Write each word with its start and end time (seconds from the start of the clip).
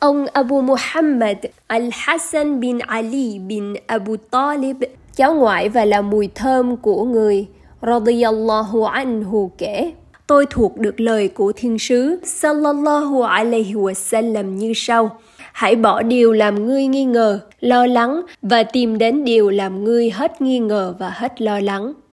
Ông 0.00 0.26
Abu 0.32 0.60
Muhammad 0.60 1.36
Al-Hassan 1.68 2.60
bin 2.60 2.78
Ali 2.78 3.38
bin 3.38 3.74
Abu 3.86 4.16
Talib, 4.30 4.76
cháu 5.16 5.34
ngoại 5.34 5.68
và 5.68 5.84
là 5.84 6.02
mùi 6.02 6.28
thơm 6.34 6.76
của 6.76 7.04
người, 7.04 7.46
radiyallahu 7.82 8.84
anhu 8.84 9.50
kể. 9.58 9.92
Tôi 10.26 10.46
thuộc 10.50 10.78
được 10.78 11.00
lời 11.00 11.28
của 11.28 11.52
thiên 11.56 11.78
sứ 11.78 12.20
sallallahu 12.24 13.22
alaihi 13.22 13.74
wasallam 13.74 14.44
như 14.44 14.72
sau. 14.76 15.18
Hãy 15.52 15.76
bỏ 15.76 16.02
điều 16.02 16.32
làm 16.32 16.66
ngươi 16.66 16.86
nghi 16.86 17.04
ngờ, 17.04 17.40
lo 17.60 17.86
lắng 17.86 18.20
và 18.42 18.62
tìm 18.62 18.98
đến 18.98 19.24
điều 19.24 19.50
làm 19.50 19.84
ngươi 19.84 20.10
hết 20.10 20.42
nghi 20.42 20.58
ngờ 20.58 20.94
và 20.98 21.10
hết 21.10 21.42
lo 21.42 21.60
lắng. 21.60 21.92